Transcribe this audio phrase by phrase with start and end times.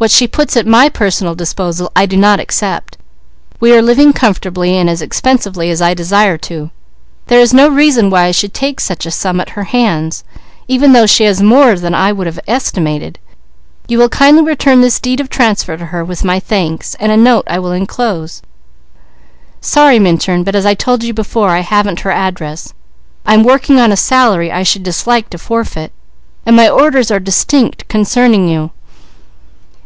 [0.00, 2.96] "What she puts at my personal disposal I do not accept.
[3.60, 6.70] We are living comfortably, and as expensively as I desire to.
[7.26, 10.24] There is no reason why I should take such a sum at her hands,
[10.66, 13.18] even though she has more than I would have estimated.
[13.88, 17.16] You will kindly return this deed of transfer to her, with my thanks, and a
[17.18, 18.40] note I will enclose."
[19.60, 22.72] "Sorry Minturn, but as I told you before, I haven't her address.
[23.26, 25.92] I'm working on a salary I should dislike to forfeit,
[26.46, 28.70] and my orders are distinct concerning you."